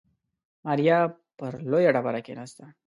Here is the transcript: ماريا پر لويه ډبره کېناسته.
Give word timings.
ماريا 0.65 0.99
پر 1.37 1.53
لويه 1.69 1.89
ډبره 1.95 2.21
کېناسته. 2.27 2.65